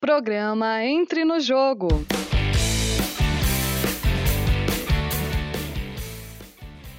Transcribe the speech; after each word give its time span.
Programa 0.00 0.84
Entre 0.84 1.24
no 1.24 1.40
Jogo. 1.40 1.88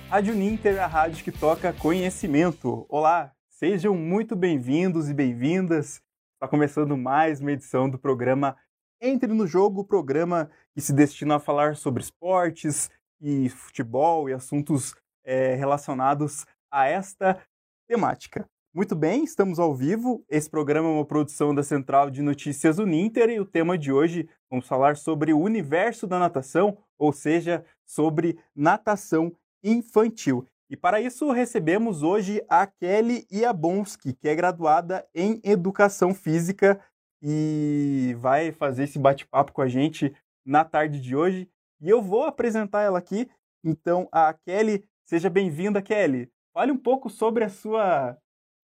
Rádio 0.09 0.35
Ninter, 0.35 0.83
a 0.83 0.85
rádio 0.85 1.23
que 1.23 1.31
toca 1.31 1.71
conhecimento. 1.71 2.85
Olá, 2.89 3.33
sejam 3.47 3.95
muito 3.95 4.35
bem-vindos 4.35 5.07
e 5.09 5.13
bem-vindas. 5.13 6.01
Está 6.33 6.45
começando 6.49 6.97
mais 6.97 7.39
uma 7.39 7.53
edição 7.53 7.89
do 7.89 7.97
programa 7.97 8.57
Entre 8.99 9.31
no 9.33 9.47
Jogo, 9.47 9.85
programa 9.85 10.51
que 10.75 10.81
se 10.81 10.91
destina 10.91 11.37
a 11.37 11.39
falar 11.39 11.77
sobre 11.77 12.03
esportes 12.03 12.91
e 13.21 13.47
futebol 13.47 14.29
e 14.29 14.33
assuntos 14.33 14.93
é, 15.23 15.55
relacionados 15.55 16.45
a 16.69 16.85
esta 16.85 17.41
temática. 17.87 18.45
Muito 18.71 18.95
bem, 18.95 19.23
estamos 19.23 19.57
ao 19.57 19.73
vivo. 19.73 20.23
Esse 20.29 20.47
programa 20.47 20.87
é 20.87 20.91
uma 20.91 21.05
produção 21.05 21.55
da 21.55 21.63
Central 21.63 22.11
de 22.11 22.21
Notícias 22.21 22.77
Uninter 22.77 23.27
e 23.31 23.39
o 23.39 23.45
tema 23.45 23.75
de 23.75 23.91
hoje 23.91 24.29
vamos 24.47 24.67
falar 24.67 24.95
sobre 24.95 25.33
o 25.33 25.39
universo 25.39 26.05
da 26.05 26.19
natação, 26.19 26.77
ou 26.95 27.11
seja, 27.11 27.65
sobre 27.83 28.37
natação 28.55 29.35
infantil. 29.63 30.45
E 30.69 30.77
para 30.77 31.01
isso 31.01 31.31
recebemos 31.31 32.03
hoje 32.03 32.43
a 32.47 32.67
Kelly 32.67 33.25
Iabonski, 33.31 34.13
que 34.13 34.29
é 34.29 34.35
graduada 34.35 35.03
em 35.15 35.41
Educação 35.43 36.13
Física 36.13 36.79
e 37.23 38.15
vai 38.19 38.51
fazer 38.51 38.83
esse 38.83 38.99
bate-papo 38.99 39.51
com 39.51 39.63
a 39.63 39.67
gente 39.67 40.15
na 40.45 40.63
tarde 40.63 41.01
de 41.01 41.15
hoje. 41.15 41.49
E 41.81 41.89
eu 41.89 42.03
vou 42.03 42.23
apresentar 42.23 42.83
ela 42.83 42.99
aqui. 42.99 43.27
Então, 43.63 44.07
a 44.11 44.31
Kelly, 44.31 44.85
seja 45.05 45.27
bem-vinda, 45.27 45.81
Kelly. 45.81 46.31
Fale 46.53 46.71
um 46.71 46.77
pouco 46.77 47.09
sobre 47.09 47.43
a 47.43 47.49
sua, 47.49 48.15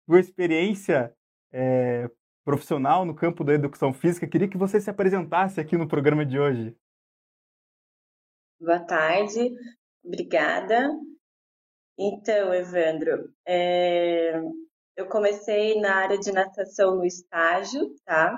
sua 0.05 0.19
experiência 0.19 1.15
é, 1.51 2.09
profissional 2.43 3.05
no 3.05 3.15
campo 3.15 3.43
da 3.43 3.53
educação 3.53 3.93
física. 3.93 4.27
Queria 4.27 4.47
que 4.47 4.57
você 4.57 4.79
se 4.79 4.89
apresentasse 4.89 5.59
aqui 5.59 5.77
no 5.77 5.87
programa 5.87 6.25
de 6.25 6.39
hoje. 6.39 6.75
Boa 8.59 8.79
tarde, 8.79 9.51
Obrigada. 10.05 10.87
Então, 11.97 12.53
Evandro, 12.53 13.33
é, 13.45 14.39
eu 14.95 15.07
comecei 15.09 15.79
na 15.81 15.95
área 15.95 16.17
de 16.19 16.31
natação 16.31 16.95
no 16.97 17.05
estágio, 17.05 17.95
tá? 18.05 18.37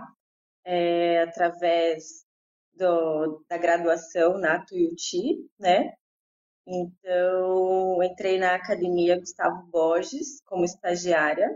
É, 0.63 1.23
através 1.23 2.25
do, 2.73 3.43
da 3.49 3.57
graduação 3.57 4.37
na 4.37 4.63
Tuiuti, 4.63 5.45
né? 5.59 5.93
Então, 6.67 8.03
entrei 8.03 8.37
na 8.37 8.55
academia 8.55 9.17
Gustavo 9.17 9.65
Borges 9.71 10.41
como 10.45 10.65
estagiária 10.65 11.49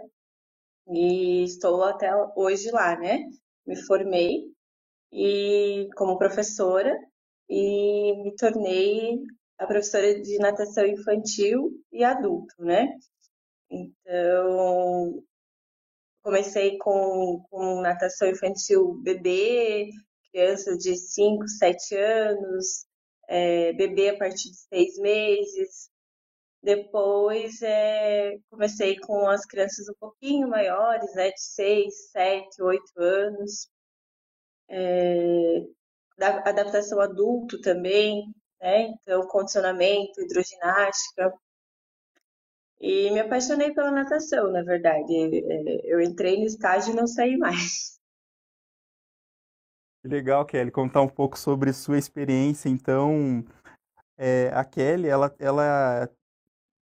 e 0.87 1.43
estou 1.43 1.83
até 1.83 2.09
hoje 2.35 2.71
lá, 2.71 2.97
né? 2.97 3.19
Me 3.65 3.75
formei 3.75 4.45
e 5.11 5.89
como 5.97 6.17
professora 6.17 6.97
e 7.49 8.23
me 8.23 8.35
tornei 8.37 9.19
a 9.57 9.67
professora 9.67 10.21
de 10.21 10.37
natação 10.39 10.85
infantil 10.85 11.71
e 11.91 12.03
adulto, 12.05 12.55
né? 12.59 12.87
Então, 13.69 15.23
comecei 16.23 16.77
com, 16.77 17.43
com 17.49 17.81
natação 17.81 18.29
infantil 18.29 18.93
bebê, 19.03 19.89
crianças 20.31 20.77
de 20.77 20.95
5, 20.95 21.47
7 21.49 21.95
anos, 21.97 22.85
é, 23.31 23.71
bebê 23.73 24.09
a 24.09 24.17
partir 24.17 24.51
de 24.51 24.57
6 24.57 24.97
meses. 24.99 25.89
Depois, 26.63 27.61
é, 27.61 28.37
comecei 28.49 28.97
com 28.99 29.27
as 29.29 29.45
crianças 29.45 29.87
um 29.89 29.95
pouquinho 29.99 30.49
maiores, 30.49 31.13
né, 31.15 31.31
de 31.31 31.41
6, 31.41 32.11
7, 32.11 32.61
8 32.61 32.83
anos. 32.99 33.69
É, 34.69 35.61
adaptação 36.19 36.99
adulto 37.01 37.59
também, 37.61 38.23
né? 38.61 38.89
Então, 39.01 39.25
condicionamento, 39.27 40.21
hidroginástica. 40.21 41.33
E 42.81 43.11
me 43.11 43.19
apaixonei 43.21 43.73
pela 43.73 43.91
natação, 43.91 44.51
na 44.51 44.63
verdade. 44.63 45.13
É, 45.15 45.93
eu 45.93 46.01
entrei 46.01 46.37
no 46.37 46.45
estágio 46.45 46.93
e 46.93 46.95
não 46.95 47.07
saí 47.07 47.37
mais. 47.37 48.00
Legal, 50.03 50.43
Kelly, 50.45 50.71
contar 50.71 51.01
um 51.01 51.07
pouco 51.07 51.37
sobre 51.37 51.71
sua 51.71 51.97
experiência. 51.97 52.69
Então, 52.69 53.45
é, 54.17 54.51
a 54.53 54.65
Kelly, 54.65 55.07
ela, 55.07 55.33
ela 55.37 56.09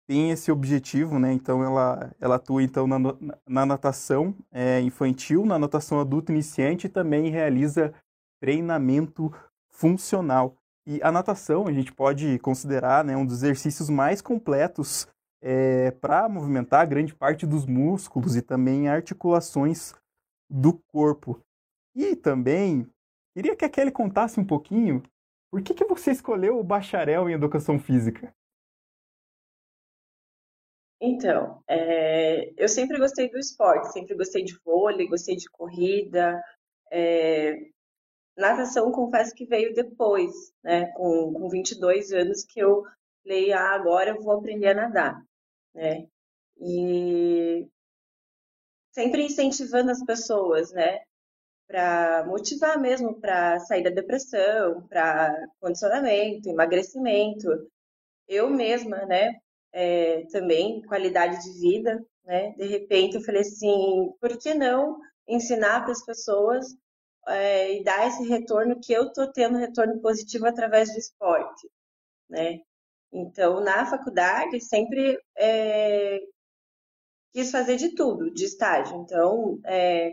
tem 0.06 0.30
esse 0.30 0.52
objetivo, 0.52 1.18
né? 1.18 1.32
Então, 1.32 1.64
ela, 1.64 2.14
ela 2.20 2.36
atua 2.36 2.62
então 2.62 2.86
na, 2.86 2.98
na 3.46 3.66
natação 3.66 4.36
é, 4.52 4.80
infantil, 4.80 5.44
na 5.44 5.58
natação 5.58 6.00
adulto 6.00 6.30
iniciante 6.30 6.86
e 6.86 6.90
também 6.90 7.28
realiza 7.28 7.92
treinamento 8.40 9.32
funcional. 9.70 10.56
E 10.86 11.00
a 11.02 11.10
natação 11.10 11.66
a 11.66 11.72
gente 11.72 11.92
pode 11.92 12.38
considerar 12.40 13.04
né, 13.04 13.16
um 13.16 13.26
dos 13.26 13.36
exercícios 13.42 13.88
mais 13.88 14.20
completos 14.20 15.08
é, 15.40 15.90
para 15.92 16.28
movimentar 16.28 16.86
grande 16.86 17.14
parte 17.14 17.46
dos 17.46 17.66
músculos 17.66 18.36
e 18.36 18.42
também 18.42 18.88
articulações 18.88 19.94
do 20.48 20.72
corpo. 20.92 21.40
E 21.94 22.16
também 22.16 22.86
queria 23.34 23.56
que 23.56 23.64
a 23.64 23.68
Kelly 23.68 23.90
contasse 23.90 24.38
um 24.38 24.46
pouquinho 24.46 25.02
por 25.50 25.62
que, 25.62 25.74
que 25.74 25.84
você 25.84 26.12
escolheu 26.12 26.58
o 26.58 26.64
bacharel 26.64 27.28
em 27.28 27.34
educação 27.34 27.78
física. 27.78 28.34
Então, 31.00 31.62
é, 31.68 32.52
eu 32.56 32.68
sempre 32.68 32.96
gostei 32.96 33.28
do 33.28 33.38
esporte, 33.38 33.92
sempre 33.92 34.14
gostei 34.14 34.44
de 34.44 34.56
vôlei, 34.64 35.08
gostei 35.08 35.36
de 35.36 35.50
corrida, 35.50 36.40
é, 36.90 37.72
Natação, 38.36 38.90
confesso 38.92 39.34
que 39.34 39.44
veio 39.44 39.74
depois, 39.74 40.52
né? 40.62 40.86
Com, 40.92 41.32
com 41.34 41.48
22 41.48 42.12
anos 42.12 42.44
que 42.44 42.60
eu 42.60 42.82
falei, 43.22 43.52
ah, 43.52 43.74
agora 43.74 44.10
eu 44.10 44.22
vou 44.22 44.32
aprender 44.32 44.68
a 44.68 44.74
nadar, 44.74 45.22
né? 45.74 46.06
E 46.58 47.68
sempre 48.90 49.24
incentivando 49.24 49.90
as 49.90 50.02
pessoas, 50.04 50.72
né? 50.72 51.00
Para 51.72 52.26
motivar 52.26 52.78
mesmo 52.78 53.18
para 53.18 53.58
sair 53.60 53.82
da 53.82 53.88
depressão, 53.88 54.86
para 54.88 55.34
condicionamento, 55.58 56.50
emagrecimento. 56.50 57.48
Eu 58.28 58.50
mesma, 58.50 59.06
né? 59.06 59.32
É, 59.72 60.26
também 60.30 60.82
qualidade 60.82 61.42
de 61.42 61.58
vida, 61.58 62.04
né? 62.26 62.50
De 62.58 62.66
repente 62.66 63.16
eu 63.16 63.22
falei 63.22 63.40
assim, 63.40 64.12
por 64.20 64.36
que 64.38 64.52
não 64.52 64.98
ensinar 65.26 65.80
para 65.82 65.92
as 65.92 66.04
pessoas 66.04 66.66
é, 67.26 67.78
e 67.78 67.82
dar 67.82 68.06
esse 68.06 68.22
retorno 68.28 68.78
que 68.78 68.92
eu 68.92 69.04
estou 69.06 69.32
tendo 69.32 69.56
retorno 69.56 69.98
positivo 70.02 70.46
através 70.46 70.92
do 70.92 70.98
esporte, 70.98 71.70
né? 72.28 72.58
Então, 73.10 73.60
na 73.62 73.86
faculdade, 73.86 74.60
sempre 74.60 75.18
é, 75.38 76.20
quis 77.32 77.50
fazer 77.50 77.76
de 77.76 77.94
tudo, 77.94 78.30
de 78.32 78.44
estágio. 78.44 78.96
Então, 78.98 79.58
é, 79.64 80.12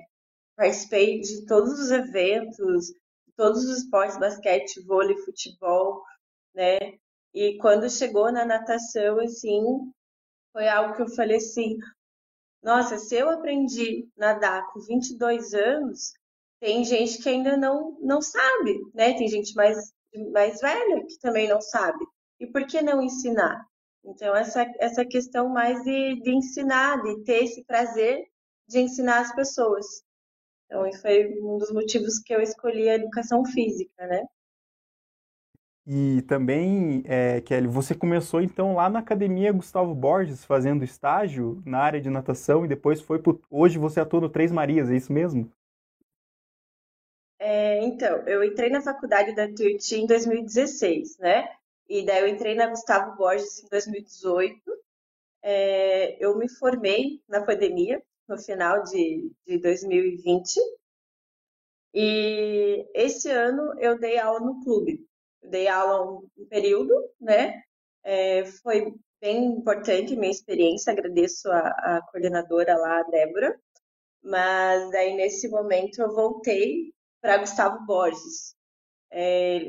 participei 0.59 1.21
de 1.21 1.45
todos 1.45 1.79
os 1.79 1.89
eventos, 1.89 2.91
todos 3.37 3.63
os 3.63 3.77
esportes, 3.77 4.19
basquete, 4.19 4.85
vôlei, 4.85 5.15
futebol, 5.19 6.03
né? 6.53 6.77
E 7.33 7.57
quando 7.59 7.89
chegou 7.89 8.29
na 8.29 8.43
natação, 8.43 9.21
assim, 9.21 9.63
foi 10.51 10.67
algo 10.67 10.95
que 10.97 11.01
eu 11.01 11.07
falei 11.15 11.37
assim, 11.37 11.77
nossa, 12.61 12.97
se 12.97 13.15
eu 13.15 13.29
aprendi 13.29 14.09
nadar 14.17 14.67
com 14.73 14.81
22 14.81 15.53
anos, 15.53 16.11
tem 16.59 16.83
gente 16.83 17.23
que 17.23 17.29
ainda 17.29 17.55
não, 17.55 17.97
não 18.01 18.21
sabe, 18.21 18.81
né? 18.93 19.13
Tem 19.13 19.29
gente 19.29 19.55
mais, 19.55 19.77
mais 20.33 20.59
velha 20.59 21.05
que 21.07 21.17
também 21.21 21.47
não 21.47 21.61
sabe. 21.61 22.05
E 22.37 22.45
por 22.47 22.67
que 22.67 22.81
não 22.81 23.01
ensinar? 23.01 23.65
Então, 24.03 24.35
essa, 24.35 24.69
essa 24.77 25.05
questão 25.05 25.47
mais 25.47 25.81
de, 25.85 26.21
de 26.21 26.31
ensinar, 26.31 27.01
de 27.01 27.23
ter 27.23 27.45
esse 27.45 27.63
prazer 27.63 28.25
de 28.67 28.79
ensinar 28.79 29.21
as 29.21 29.33
pessoas. 29.33 29.85
Então, 30.69 30.93
foi 31.01 31.33
um 31.41 31.57
dos 31.57 31.71
motivos 31.71 32.19
que 32.19 32.31
eu 32.31 32.39
escolhi 32.39 32.87
a 32.87 32.93
educação 32.93 33.43
física, 33.43 34.05
né? 34.05 34.23
E 35.87 36.21
também, 36.27 37.01
é, 37.07 37.41
Kelly, 37.41 37.65
você 37.65 37.95
começou 37.95 38.39
então 38.39 38.75
lá 38.75 38.87
na 38.87 38.99
Academia 38.99 39.51
Gustavo 39.51 39.95
Borges, 39.95 40.45
fazendo 40.45 40.83
estágio 40.83 41.59
na 41.65 41.79
área 41.79 41.99
de 41.99 42.11
natação, 42.11 42.63
e 42.63 42.67
depois 42.67 43.01
foi 43.01 43.17
pro... 43.17 43.41
Hoje 43.49 43.79
você 43.79 43.99
atua 43.99 44.21
no 44.21 44.29
Três 44.29 44.51
Marias, 44.51 44.91
é 44.91 44.95
isso 44.95 45.11
mesmo? 45.11 45.51
É, 47.39 47.83
então, 47.83 48.17
eu 48.27 48.43
entrei 48.43 48.69
na 48.69 48.81
faculdade 48.81 49.33
da 49.33 49.51
Tuiuti 49.51 49.95
em 49.95 50.05
2016, 50.05 51.17
né? 51.17 51.49
E 51.87 52.05
daí 52.05 52.21
eu 52.21 52.27
entrei 52.27 52.53
na 52.53 52.67
Gustavo 52.67 53.17
Borges 53.17 53.63
em 53.63 53.69
2018. 53.69 54.61
É, 55.41 56.23
eu 56.23 56.37
me 56.37 56.47
formei 56.47 57.19
na 57.27 57.41
pandemia, 57.41 57.99
no 58.29 58.37
final 58.37 58.83
de, 58.83 59.31
de 59.45 59.57
2020. 59.59 60.59
E 61.93 62.87
esse 62.93 63.29
ano 63.29 63.73
eu 63.79 63.99
dei 63.99 64.19
aula 64.19 64.39
no 64.39 64.63
clube. 64.63 65.05
Eu 65.41 65.49
dei 65.49 65.67
aula 65.67 66.11
um, 66.11 66.45
período, 66.47 66.93
né? 67.19 67.61
É, 68.03 68.45
foi 68.45 68.93
bem 69.19 69.45
importante 69.45 70.15
minha 70.15 70.31
experiência, 70.31 70.93
agradeço 70.93 71.49
a, 71.51 71.59
a 71.59 72.01
coordenadora 72.11 72.77
lá, 72.77 72.99
a 72.99 73.03
Débora. 73.03 73.59
Mas 74.21 74.89
daí 74.91 75.15
nesse 75.15 75.49
momento 75.49 76.01
eu 76.01 76.13
voltei 76.13 76.93
para 77.21 77.37
Gustavo 77.37 77.85
Borges, 77.85 78.55
é, 79.11 79.61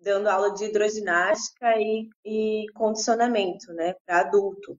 dando 0.00 0.28
aula 0.28 0.52
de 0.52 0.64
hidroginástica 0.66 1.74
e, 1.78 2.08
e 2.24 2.66
condicionamento, 2.74 3.72
né, 3.72 3.94
para 4.06 4.20
adulto. 4.20 4.78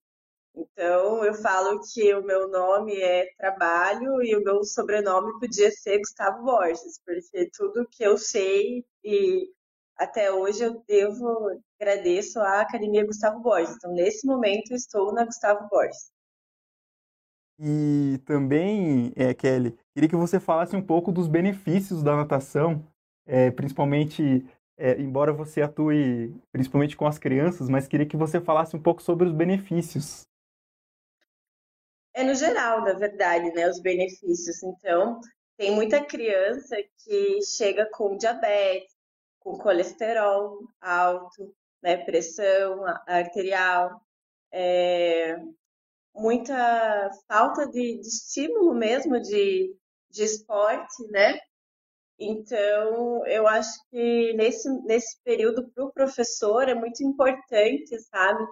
Então, 0.58 1.24
eu 1.26 1.34
falo 1.34 1.82
que 1.82 2.14
o 2.14 2.24
meu 2.24 2.50
nome 2.50 2.96
é 2.96 3.28
trabalho 3.38 4.24
e 4.24 4.36
o 4.36 4.44
meu 4.44 4.64
sobrenome 4.64 5.38
podia 5.40 5.70
ser 5.70 6.00
Gustavo 6.00 6.44
Borges, 6.44 7.02
porque 7.06 7.50
tudo 7.54 7.88
que 7.92 8.04
eu 8.04 8.18
sei 8.18 8.86
e 9.04 9.50
até 9.98 10.32
hoje 10.32 10.64
eu 10.64 10.84
devo, 10.88 11.62
agradeço 11.80 12.40
à 12.40 12.62
Academia 12.62 13.06
Gustavo 13.06 13.40
Borges. 13.42 13.76
Então, 13.76 13.92
nesse 13.94 14.26
momento, 14.26 14.74
estou 14.74 15.14
na 15.14 15.26
Gustavo 15.26 15.68
Borges. 15.70 16.12
E 17.60 18.20
também, 18.26 19.14
é, 19.16 19.34
Kelly, 19.34 19.78
queria 19.94 20.10
que 20.10 20.16
você 20.16 20.40
falasse 20.40 20.76
um 20.76 20.82
pouco 20.82 21.12
dos 21.12 21.28
benefícios 21.28 22.04
da 22.04 22.16
natação, 22.16 22.86
é, 23.26 23.50
principalmente, 23.52 24.46
é, 24.78 25.00
embora 25.00 25.32
você 25.32 25.62
atue 25.62 26.36
principalmente 26.52 26.98
com 26.98 27.08
as 27.08 27.18
crianças, 27.18 27.70
mas 27.70 27.88
queria 27.88 28.06
que 28.06 28.18
você 28.18 28.42
falasse 28.42 28.76
um 28.76 28.82
pouco 28.82 29.02
sobre 29.02 29.26
os 29.26 29.34
benefícios. 29.34 30.24
É 32.16 32.24
no 32.24 32.34
geral, 32.34 32.82
na 32.82 32.94
verdade, 32.94 33.52
né, 33.52 33.68
os 33.70 33.82
benefícios. 33.82 34.64
Então, 34.64 35.20
tem 35.58 35.72
muita 35.72 36.04
criança 36.04 36.78
que 37.04 37.42
chega 37.42 37.86
com 37.92 38.16
diabetes, 38.16 38.96
com 39.40 39.58
colesterol 39.58 40.60
alto, 40.80 41.54
né, 41.84 41.98
pressão 42.06 42.86
arterial, 43.06 44.02
é, 44.50 45.36
muita 46.16 47.12
falta 47.28 47.68
de, 47.68 48.00
de, 48.00 48.08
estímulo 48.08 48.74
mesmo 48.74 49.20
de, 49.20 49.76
de 50.10 50.24
esporte, 50.24 51.06
né? 51.12 51.38
Então, 52.18 53.26
eu 53.28 53.46
acho 53.46 53.78
que 53.92 54.34
nesse, 54.36 54.70
nesse 54.84 55.22
período 55.24 55.70
para 55.72 55.84
o 55.86 55.92
professor 55.92 56.70
é 56.70 56.74
muito 56.74 57.04
importante, 57.04 58.00
sabe? 58.10 58.46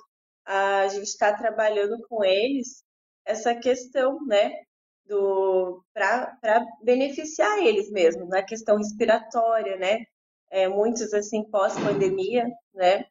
A 0.45 0.87
gente 0.89 1.05
está 1.07 1.33
trabalhando 1.33 1.97
com 2.09 2.23
eles 2.25 2.82
essa 3.25 3.55
questão, 3.55 4.23
né? 4.25 4.63
Do 5.05 5.83
para 5.93 6.65
beneficiar 6.83 7.59
eles 7.59 7.91
mesmo 7.91 8.25
na 8.27 8.41
questão 8.41 8.77
respiratória, 8.77 9.77
né? 9.77 10.05
é, 10.53 10.67
muitos 10.67 11.11
assim 11.15 11.43
pós-pandemia, 11.49 12.47
né, 12.75 13.05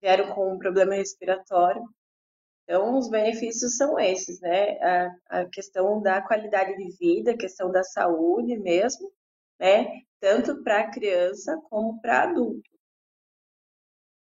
vieram 0.00 0.32
com 0.32 0.54
um 0.54 0.58
problema 0.58 0.94
respiratório. 0.94 1.82
Então, 2.62 2.96
os 2.96 3.10
benefícios 3.10 3.76
são 3.76 3.98
esses, 3.98 4.40
né? 4.40 4.78
A, 4.80 5.40
a 5.40 5.44
questão 5.46 6.00
da 6.00 6.22
qualidade 6.22 6.76
de 6.76 6.96
vida, 6.96 7.32
a 7.32 7.36
questão 7.36 7.72
da 7.72 7.82
saúde 7.82 8.56
mesmo, 8.56 9.10
né? 9.58 10.02
Tanto 10.20 10.62
para 10.62 10.88
criança 10.92 11.60
como 11.68 12.00
para 12.00 12.22
adulto. 12.22 12.70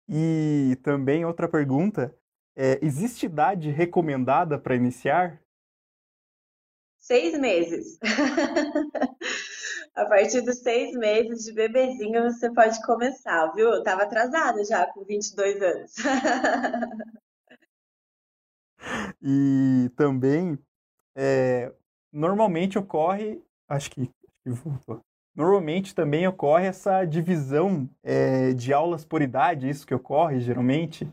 E 0.09 0.79
também 0.83 1.27
outra 1.27 1.47
pergunta, 1.47 2.17
é, 2.61 2.79
existe 2.83 3.25
idade 3.25 3.71
recomendada 3.71 4.59
para 4.59 4.77
iniciar? 4.77 5.41
Seis 6.99 7.33
meses. 7.39 7.99
A 9.97 10.05
partir 10.05 10.43
dos 10.43 10.59
seis 10.59 10.93
meses 10.93 11.45
de 11.45 11.55
bebezinho 11.55 12.23
você 12.25 12.53
pode 12.53 12.81
começar, 12.85 13.47
viu? 13.55 13.71
Eu 13.71 13.83
tava 13.83 14.03
atrasada 14.03 14.63
já 14.63 14.87
com 14.93 15.03
22 15.03 15.63
anos. 15.63 15.95
e 19.23 19.91
também, 19.97 20.59
é, 21.17 21.73
normalmente 22.13 22.79
ocorre, 22.79 23.43
acho 23.69 23.91
que, 23.91 24.11
acho. 24.47 25.03
Normalmente 25.35 25.95
também 25.95 26.29
ocorre 26.29 26.67
essa 26.67 27.07
divisão 27.07 27.89
é, 28.03 28.53
de 28.53 28.71
aulas 28.75 29.03
por 29.03 29.23
idade, 29.23 29.69
isso 29.69 29.87
que 29.87 29.95
ocorre 29.95 30.41
geralmente? 30.41 31.11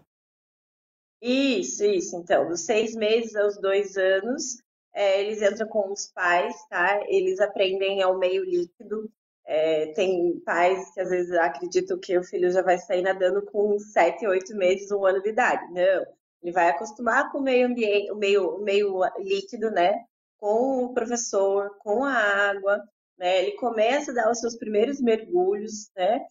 Isso, 1.29 1.83
isso. 1.83 2.15
Então, 2.15 2.47
dos 2.47 2.61
seis 2.61 2.95
meses 2.95 3.35
aos 3.35 3.59
dois 3.59 3.97
anos, 3.97 4.61
é, 4.93 5.21
eles 5.21 5.41
entram 5.41 5.67
com 5.67 5.91
os 5.91 6.07
pais, 6.07 6.55
tá? 6.69 7.01
Eles 7.07 7.39
aprendem 7.41 8.01
ao 8.01 8.17
meio 8.17 8.45
líquido. 8.45 9.11
É, 9.45 9.87
tem 9.93 10.39
pais 10.45 10.89
que 10.93 11.01
às 11.01 11.09
vezes 11.09 11.31
acreditam 11.33 11.99
que 11.99 12.17
o 12.17 12.23
filho 12.23 12.49
já 12.49 12.61
vai 12.61 12.77
sair 12.77 13.01
nadando 13.01 13.41
com 13.45 13.77
sete, 13.77 14.25
oito 14.25 14.55
meses, 14.55 14.89
um 14.91 15.05
ano 15.05 15.21
de 15.21 15.29
idade. 15.29 15.65
Não, 15.73 16.05
ele 16.41 16.51
vai 16.53 16.69
acostumar 16.69 17.29
com 17.31 17.39
o 17.39 17.43
meio 17.43 17.67
ambiente, 17.67 18.09
o 18.11 18.15
meio, 18.15 18.47
o 18.57 18.63
meio 18.63 19.01
líquido, 19.17 19.69
né? 19.71 20.05
Com 20.37 20.85
o 20.85 20.93
professor, 20.93 21.77
com 21.79 22.05
a 22.05 22.13
água, 22.13 22.81
né? 23.17 23.41
Ele 23.43 23.51
começa 23.57 24.11
a 24.11 24.15
dar 24.15 24.31
os 24.31 24.39
seus 24.39 24.55
primeiros 24.55 25.01
mergulhos, 25.01 25.89
né? 25.95 26.21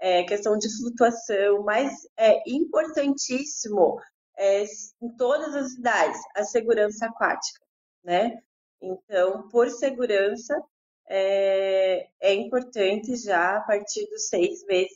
É, 0.00 0.24
questão 0.24 0.58
de 0.58 0.68
flutuação, 0.78 1.62
mas 1.62 1.92
é 2.18 2.42
importantíssimo 2.50 3.98
é, 4.36 4.64
em 5.00 5.16
todas 5.16 5.54
as 5.54 5.72
idades 5.72 6.20
a 6.34 6.44
segurança 6.44 7.06
aquática 7.06 7.62
né? 8.04 8.38
Então, 8.80 9.48
por 9.48 9.70
segurança, 9.70 10.60
é, 11.08 12.08
é 12.20 12.34
importante 12.34 13.16
já 13.16 13.56
a 13.56 13.60
partir 13.60 14.08
dos 14.08 14.28
seis 14.28 14.64
meses 14.66 14.92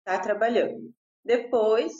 estar 0.00 0.18
tá 0.18 0.20
trabalhando. 0.20 0.92
Depois 1.24 1.92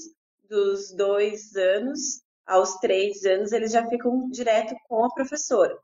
dos 0.49 0.93
dois 0.93 1.55
anos 1.57 2.23
aos 2.47 2.77
três 2.79 3.25
anos, 3.25 3.53
eles 3.53 3.73
já 3.73 3.87
ficam 3.89 4.31
direto 4.31 4.75
com 4.89 5.05
a 5.05 5.13
professora. 5.13 5.79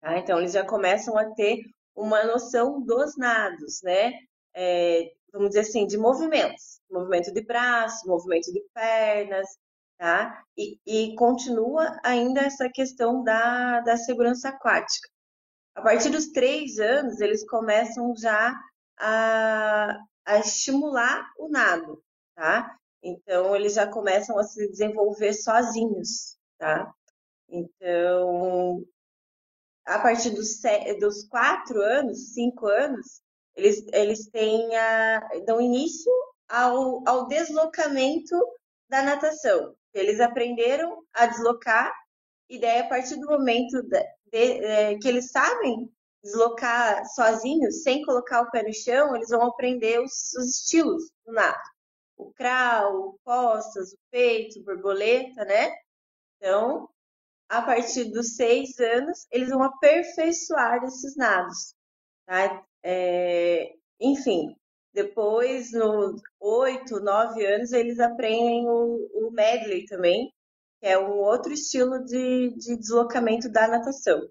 Tá? 0.00 0.16
Então, 0.18 0.38
eles 0.38 0.52
já 0.52 0.64
começam 0.64 1.18
a 1.18 1.24
ter 1.34 1.60
uma 1.94 2.22
noção 2.24 2.80
dos 2.80 3.16
nados, 3.16 3.82
né? 3.82 4.12
É, 4.54 5.12
vamos 5.32 5.48
dizer 5.48 5.60
assim, 5.60 5.86
de 5.86 5.98
movimentos. 5.98 6.80
Movimento 6.88 7.32
de 7.32 7.40
braço, 7.40 8.06
movimento 8.06 8.52
de 8.52 8.62
pernas, 8.72 9.48
tá? 9.98 10.42
E, 10.56 10.78
e 10.86 11.14
continua 11.16 11.98
ainda 12.04 12.40
essa 12.40 12.68
questão 12.70 13.22
da, 13.22 13.80
da 13.80 13.96
segurança 13.96 14.48
aquática. 14.48 15.08
A 15.74 15.82
partir 15.82 16.10
dos 16.10 16.28
três 16.28 16.78
anos, 16.78 17.20
eles 17.20 17.46
começam 17.46 18.14
já 18.16 18.54
a, 18.98 19.98
a 20.24 20.38
estimular 20.38 21.28
o 21.38 21.48
nado, 21.48 22.02
tá? 22.34 22.76
Então, 23.02 23.54
eles 23.54 23.74
já 23.74 23.86
começam 23.86 24.38
a 24.38 24.44
se 24.44 24.68
desenvolver 24.68 25.32
sozinhos, 25.34 26.36
tá? 26.58 26.92
Então, 27.48 28.84
a 29.84 29.98
partir 29.98 30.30
dos, 30.30 30.60
dos 31.00 31.24
quatro 31.28 31.80
anos, 31.80 32.34
cinco 32.34 32.66
anos, 32.66 33.22
eles, 33.56 33.84
eles 33.92 34.28
têm 34.30 34.76
a, 34.76 35.20
dão 35.46 35.60
início 35.60 36.12
ao, 36.48 37.08
ao 37.08 37.26
deslocamento 37.26 38.36
da 38.88 39.02
natação. 39.02 39.74
Eles 39.98 40.20
aprenderam 40.20 41.02
a 41.14 41.26
deslocar, 41.26 41.92
e 42.48 42.58
daí, 42.60 42.80
a 42.80 42.88
partir 42.88 43.16
do 43.16 43.26
momento 43.26 43.82
de, 43.82 44.02
de, 44.32 44.64
é, 44.64 44.98
que 44.98 45.08
eles 45.08 45.30
sabem 45.30 45.90
deslocar 46.22 47.04
sozinhos, 47.14 47.82
sem 47.82 48.02
colocar 48.04 48.42
o 48.42 48.50
pé 48.50 48.62
no 48.62 48.74
chão, 48.74 49.14
eles 49.14 49.28
vão 49.30 49.42
aprender 49.46 50.00
os, 50.00 50.32
os 50.34 50.60
estilos 50.60 51.04
do 51.24 51.32
nado. 51.32 51.60
O 52.16 52.32
crawl, 52.32 53.10
o 53.10 53.18
costas, 53.24 53.92
o 53.92 53.98
peito, 54.10 54.62
borboleta, 54.64 55.44
né? 55.44 55.72
Então, 56.36 56.88
a 57.48 57.62
partir 57.62 58.04
dos 58.06 58.36
seis 58.36 58.78
anos, 58.78 59.26
eles 59.30 59.50
vão 59.50 59.62
aperfeiçoar 59.62 60.84
esses 60.84 61.16
nados. 61.16 61.74
Tá? 62.26 62.64
É, 62.82 63.72
enfim, 64.00 64.54
depois, 64.92 65.72
nos 65.72 66.20
oito, 66.40 67.00
nove 67.00 67.44
anos, 67.46 67.72
eles 67.72 68.00
aprendem 68.00 68.66
o, 68.68 69.08
o 69.14 69.30
medley 69.30 69.84
também, 69.86 70.32
que 70.80 70.86
é 70.86 70.98
um 70.98 71.18
outro 71.18 71.52
estilo 71.52 72.04
de, 72.04 72.54
de 72.56 72.76
deslocamento 72.76 73.50
da 73.50 73.68
natação. 73.68 74.28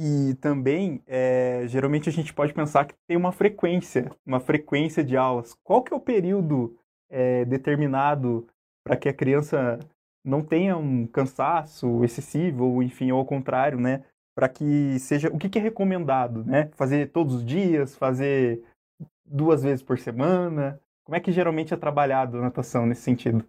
E 0.00 0.34
também, 0.36 1.02
é, 1.06 1.66
geralmente 1.66 2.08
a 2.08 2.12
gente 2.12 2.32
pode 2.32 2.54
pensar 2.54 2.86
que 2.86 2.94
tem 3.08 3.16
uma 3.16 3.32
frequência, 3.32 4.14
uma 4.24 4.38
frequência 4.38 5.02
de 5.02 5.16
aulas. 5.16 5.54
Qual 5.64 5.82
que 5.82 5.92
é 5.92 5.96
o 5.96 6.00
período 6.00 6.78
é, 7.10 7.44
determinado 7.44 8.46
para 8.84 8.96
que 8.96 9.08
a 9.08 9.12
criança 9.12 9.78
não 10.24 10.44
tenha 10.44 10.76
um 10.76 11.06
cansaço 11.06 12.04
excessivo, 12.04 12.64
ou 12.64 12.82
enfim, 12.82 13.10
ao 13.10 13.24
contrário, 13.26 13.80
né? 13.80 14.04
Para 14.38 14.48
que 14.48 15.00
seja 15.00 15.26
o 15.30 15.36
que, 15.36 15.48
que, 15.48 15.58
é 15.58 15.62
recomendado, 15.62 16.44
né? 16.44 16.70
Fazer 16.76 17.10
todos 17.10 17.34
os 17.34 17.44
dias, 17.44 17.96
fazer 17.96 18.64
duas 19.24 19.64
vezes 19.64 19.82
por 19.82 19.98
semana. 19.98 20.80
Como 21.04 21.16
é 21.16 21.20
que 21.20 21.32
geralmente 21.32 21.74
é 21.74 21.76
trabalhado 21.76 22.38
a 22.38 22.42
natação 22.42 22.86
nesse 22.86 23.02
sentido? 23.02 23.44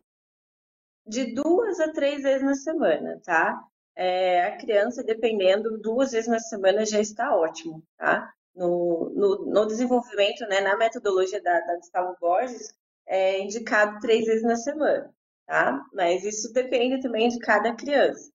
De 1.05 1.31
duas 1.35 1.79
a 1.79 1.93
três 1.93 2.23
vezes 2.23 2.41
na 2.41 2.55
semana, 2.55 3.21
tá? 3.23 3.63
É, 3.95 4.45
a 4.45 4.57
criança, 4.57 5.03
dependendo, 5.03 5.77
duas 5.77 6.11
vezes 6.11 6.27
na 6.27 6.39
semana 6.39 6.83
já 6.83 6.99
está 6.99 7.35
ótimo, 7.35 7.83
tá? 7.95 8.33
No, 8.55 9.11
no, 9.15 9.45
no 9.45 9.67
desenvolvimento, 9.67 10.39
né, 10.47 10.59
na 10.59 10.75
metodologia 10.75 11.39
da, 11.39 11.59
da 11.59 11.75
Gustavo 11.75 12.15
Borges, 12.19 12.73
é 13.05 13.39
indicado 13.39 13.99
três 13.99 14.25
vezes 14.25 14.41
na 14.41 14.55
semana, 14.55 15.13
tá? 15.45 15.85
Mas 15.93 16.23
isso 16.23 16.51
depende 16.51 16.99
também 16.99 17.29
de 17.29 17.37
cada 17.37 17.75
criança. 17.75 18.31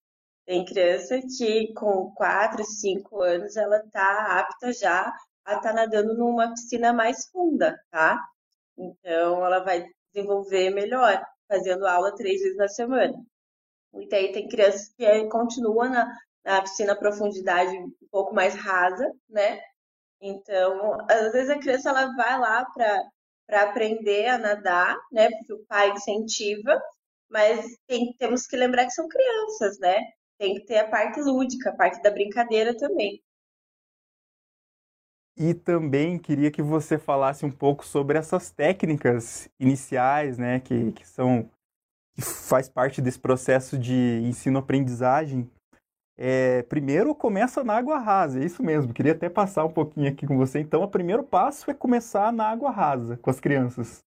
Tem 0.47 0.65
criança 0.65 1.19
que 1.39 1.73
com 1.75 2.13
4, 2.15 2.63
5 2.65 3.23
anos 3.23 3.57
ela 3.57 3.79
está 3.79 4.39
apta 4.41 4.73
já 4.73 5.13
a 5.45 5.57
estar 5.57 5.71
tá 5.71 5.73
nadando 5.73 6.17
numa 6.17 6.51
piscina 6.51 6.93
mais 6.93 7.27
funda, 7.31 7.79
tá? 7.91 8.19
Então 8.77 9.45
ela 9.45 9.61
vai 9.61 9.85
desenvolver 10.13 10.71
melhor, 10.71 11.23
fazendo 11.49 11.87
aula 11.87 12.15
três 12.15 12.41
vezes 12.41 12.57
na 12.57 12.69
semana. 12.69 13.15
E 13.95 14.15
aí 14.15 14.33
tem 14.33 14.49
crianças 14.49 14.93
que 14.97 15.29
continuam 15.29 15.89
na, 15.91 16.07
na 16.45 16.63
piscina 16.63 16.97
profundidade 16.97 17.77
um 17.77 17.93
pouco 18.11 18.35
mais 18.35 18.55
rasa, 18.55 19.11
né? 19.29 19.61
Então, 20.21 20.99
às 21.09 21.33
vezes 21.33 21.51
a 21.51 21.59
criança 21.59 21.91
ela 21.91 22.15
vai 22.17 22.39
lá 22.39 22.65
para 23.47 23.63
aprender 23.63 24.27
a 24.29 24.39
nadar, 24.39 24.97
né? 25.13 25.31
Porque 25.31 25.53
o 25.53 25.65
pai 25.67 25.91
incentiva, 25.91 26.81
mas 27.29 27.67
tem, 27.87 28.15
temos 28.19 28.47
que 28.47 28.57
lembrar 28.57 28.85
que 28.87 28.93
são 28.93 29.09
crianças, 29.09 29.79
né? 29.79 29.99
Tem 30.45 30.57
que 30.57 30.67
ter 30.67 30.77
a 30.77 30.87
parte 30.87 31.23
lúdica, 31.23 31.71
a 31.71 31.75
parte 31.75 32.03
da 32.03 32.11
brincadeira 32.11 32.77
também. 32.77 33.25
E 35.35 35.55
também 35.55 36.19
queria 36.19 36.51
que 36.51 36.61
você 36.61 36.99
falasse 36.99 37.47
um 37.47 37.51
pouco 37.51 37.83
sobre 37.83 38.19
essas 38.19 38.51
técnicas 38.51 39.49
iniciais, 39.59 40.37
né, 40.37 40.61
que, 40.61 40.93
que 40.93 41.09
são 41.09 41.49
que 42.15 42.21
faz 42.21 42.69
parte 42.69 43.01
desse 43.01 43.19
processo 43.19 43.79
de 43.79 44.21
ensino-aprendizagem. 44.23 45.51
É, 46.15 46.63
primeiro 46.65 47.15
começa 47.15 47.65
na 47.65 47.79
água 47.79 47.99
rasa, 47.99 48.39
é 48.39 48.45
isso 48.45 48.63
mesmo. 48.63 48.93
Queria 48.93 49.13
até 49.13 49.31
passar 49.31 49.65
um 49.65 49.73
pouquinho 49.73 50.13
aqui 50.13 50.27
com 50.27 50.37
você. 50.37 50.61
Então, 50.61 50.83
o 50.83 50.91
primeiro 50.91 51.25
passo 51.25 51.71
é 51.71 51.75
começar 51.75 52.31
na 52.31 52.51
água 52.51 52.71
rasa 52.71 53.17
com 53.17 53.31
as 53.31 53.41
crianças. 53.41 54.05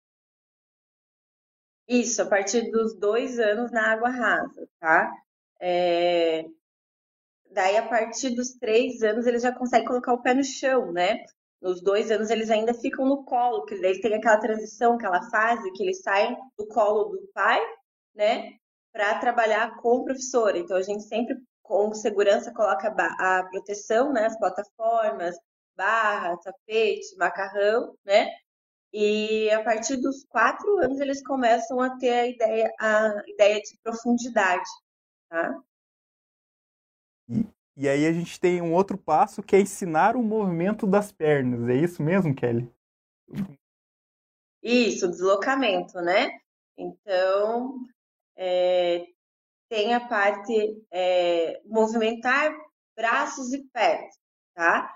Isso, 1.86 2.22
a 2.22 2.26
partir 2.26 2.70
dos 2.70 2.94
dois 2.94 3.38
anos 3.38 3.70
na 3.70 3.92
água 3.92 4.08
rasa, 4.08 4.66
tá? 4.80 5.12
É, 5.62 6.44
Daí, 7.50 7.76
a 7.76 7.86
partir 7.86 8.30
dos 8.34 8.52
três 8.54 9.02
anos, 9.02 9.26
eles 9.26 9.42
já 9.42 9.52
conseguem 9.52 9.86
colocar 9.86 10.12
o 10.14 10.22
pé 10.22 10.34
no 10.34 10.42
chão, 10.44 10.90
né? 10.92 11.24
Nos 11.60 11.82
dois 11.82 12.10
anos, 12.10 12.30
eles 12.30 12.50
ainda 12.50 12.74
ficam 12.74 13.06
no 13.06 13.24
colo, 13.24 13.64
que 13.66 13.80
daí 13.80 14.00
tem 14.00 14.14
aquela 14.14 14.38
transição, 14.38 14.94
aquela 14.94 15.22
fase 15.30 15.70
que 15.72 15.82
eles 15.82 16.00
saem 16.02 16.36
do 16.58 16.66
colo 16.68 17.10
do 17.10 17.28
pai, 17.34 17.60
né? 18.14 18.52
Para 18.92 19.18
trabalhar 19.18 19.76
com 19.76 19.98
o 19.98 20.04
professor. 20.04 20.56
Então, 20.56 20.76
a 20.76 20.82
gente 20.82 21.02
sempre, 21.04 21.36
com 21.62 21.92
segurança, 21.94 22.52
coloca 22.54 22.88
a 23.18 23.44
proteção, 23.50 24.12
né? 24.12 24.26
As 24.26 24.38
plataformas, 24.38 25.36
barra, 25.76 26.36
tapete, 26.38 27.16
macarrão, 27.18 27.94
né? 28.04 28.28
E 28.92 29.50
a 29.50 29.62
partir 29.64 29.96
dos 29.98 30.24
quatro 30.26 30.78
anos 30.78 31.00
eles 31.00 31.22
começam 31.24 31.80
a 31.80 31.96
ter 31.98 32.10
a 32.12 32.26
ideia, 32.28 32.72
a 32.80 33.22
ideia 33.28 33.60
de 33.60 33.78
profundidade, 33.82 34.68
tá? 35.32 35.64
E, 37.26 37.46
e 37.74 37.88
aí 37.88 38.06
a 38.06 38.12
gente 38.12 38.38
tem 38.38 38.60
um 38.60 38.74
outro 38.74 38.98
passo 38.98 39.42
que 39.42 39.56
é 39.56 39.60
ensinar 39.60 40.14
o 40.14 40.22
movimento 40.22 40.86
das 40.86 41.10
pernas. 41.10 41.66
É 41.70 41.74
isso 41.74 42.02
mesmo, 42.02 42.34
Kelly? 42.34 42.70
Isso, 44.62 45.08
deslocamento, 45.08 45.98
né? 46.02 46.38
Então, 46.76 47.78
é, 48.36 49.06
tem 49.70 49.94
a 49.94 50.06
parte 50.06 50.84
é, 50.90 51.62
movimentar 51.64 52.54
braços 52.94 53.54
e 53.54 53.64
pés, 53.72 54.14
tá? 54.54 54.94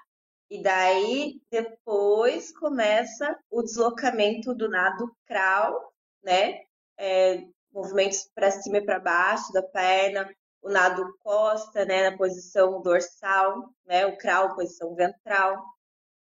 E 0.50 0.62
daí 0.62 1.40
depois 1.50 2.52
começa 2.57 3.37
o 3.50 3.62
deslocamento 3.62 4.55
do 4.55 4.69
nado 4.69 5.11
crawl, 5.26 5.93
né? 6.23 6.62
É, 6.99 7.49
movimentos 7.76 8.30
para 8.35 8.50
cima 8.50 8.78
e 8.78 8.85
para 8.85 8.99
baixo 8.99 9.52
da 9.52 9.62
perna, 9.62 10.28
o 10.62 10.71
nado 10.71 11.14
costa, 11.21 11.85
né, 11.85 12.11
na 12.11 12.16
posição 12.16 12.80
dorsal, 12.80 13.68
né, 13.85 14.06
o 14.06 14.16
crawl, 14.16 14.54
posição 14.54 14.95
ventral, 14.95 15.62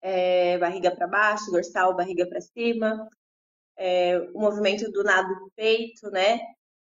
é, 0.01 0.57
barriga 0.59 0.95
para 0.95 1.07
baixo, 1.07 1.51
dorsal, 1.51 1.95
barriga 1.95 2.27
para 2.29 2.39
cima, 2.41 3.09
é, 3.75 4.19
o 4.33 4.39
movimento 4.39 4.89
do 4.91 5.03
nado 5.03 5.33
peito, 5.55 6.11
né, 6.11 6.39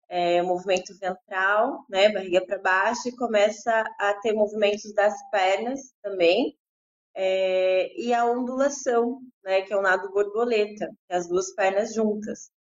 é, 0.07 0.41
movimento 0.41 0.97
ventral, 0.97 1.83
né, 1.89 2.09
barriga 2.13 2.45
para 2.45 2.57
baixo, 2.59 3.09
e 3.09 3.15
começa 3.17 3.83
a 3.99 4.13
ter 4.21 4.31
movimentos 4.33 4.93
das 4.93 5.15
pernas 5.31 5.93
também, 6.01 6.57
é, 7.13 7.93
e 7.99 8.13
a 8.13 8.25
ondulação, 8.25 9.19
né, 9.43 9.63
que 9.63 9.73
é 9.73 9.77
o 9.77 9.81
nado 9.81 10.09
borboleta, 10.11 10.89
é 11.09 11.17
as 11.17 11.27
duas 11.27 11.53
pernas 11.53 11.93
juntas. 11.93 12.54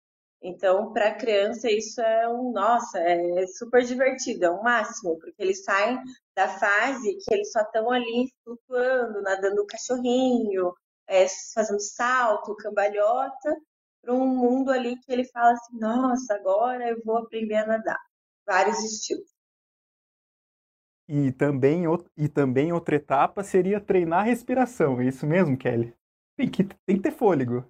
Então, 0.45 0.91
para 0.91 1.07
a 1.07 1.15
criança, 1.15 1.71
isso 1.71 2.01
é 2.01 2.27
um, 2.27 2.51
nossa, 2.51 2.99
é 2.99 3.47
super 3.47 3.81
divertido, 3.85 4.43
é 4.43 4.49
o 4.49 4.59
um 4.59 4.61
máximo, 4.61 5.17
porque 5.17 5.41
eles 5.41 5.63
saem 5.63 5.97
da 6.35 6.49
fase 6.49 7.17
que 7.23 7.33
eles 7.33 7.49
só 7.49 7.61
estão 7.61 7.89
ali 7.89 8.29
flutuando, 8.43 9.21
nadando 9.21 9.65
cachorrinho, 9.65 10.73
é, 11.07 11.25
fazendo 11.53 11.79
salto, 11.79 12.57
cambalhota, 12.57 13.55
para 14.01 14.13
um 14.13 14.27
mundo 14.27 14.69
ali 14.69 14.99
que 14.99 15.13
ele 15.13 15.23
fala 15.29 15.53
assim: 15.53 15.79
nossa, 15.79 16.35
agora 16.35 16.89
eu 16.89 17.01
vou 17.05 17.19
aprender 17.19 17.55
a 17.55 17.65
nadar. 17.65 17.99
Vários 18.45 18.83
estilos. 18.83 19.31
E 21.07 21.31
também, 21.31 21.83
e 22.17 22.27
também 22.27 22.73
outra 22.73 22.95
etapa 22.95 23.43
seria 23.45 23.79
treinar 23.79 24.19
a 24.19 24.23
respiração, 24.23 24.99
é 24.99 25.05
isso 25.05 25.25
mesmo, 25.25 25.57
Kelly? 25.57 25.95
Tem 26.35 26.49
que, 26.49 26.63
tem 26.65 26.97
que 26.97 27.03
ter 27.03 27.11
fôlego 27.11 27.65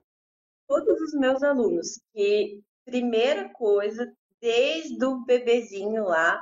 os 1.04 1.14
meus 1.14 1.44
alunos 1.44 2.00
que, 2.14 2.62
primeira 2.86 3.50
coisa, 3.50 4.12
desde 4.42 5.04
o 5.06 5.24
bebezinho 5.26 6.04
lá, 6.06 6.42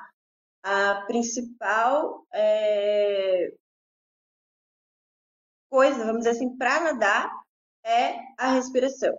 a 0.63 1.03
principal 1.07 2.25
é, 2.33 3.51
coisa, 5.69 6.05
vamos 6.05 6.19
dizer 6.19 6.31
assim, 6.31 6.55
para 6.57 6.81
nadar 6.81 7.31
é 7.83 8.15
a 8.37 8.53
respiração. 8.53 9.17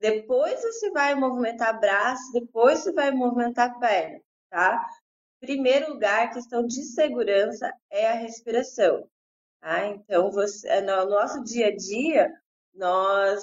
Depois 0.00 0.62
você 0.62 0.90
vai 0.90 1.14
movimentar 1.14 1.78
braço, 1.78 2.32
depois 2.32 2.80
você 2.80 2.92
vai 2.92 3.10
movimentar 3.10 3.78
perna, 3.78 4.20
tá? 4.48 4.82
Primeiro 5.40 5.92
lugar, 5.92 6.32
questão 6.32 6.66
de 6.66 6.82
segurança 6.84 7.72
é 7.90 8.08
a 8.10 8.14
respiração. 8.14 9.08
Tá? 9.60 9.86
Então, 9.86 10.30
você, 10.30 10.80
no 10.80 11.06
nosso 11.06 11.42
dia 11.44 11.68
a 11.68 11.76
dia, 11.76 12.32
nós 12.74 13.42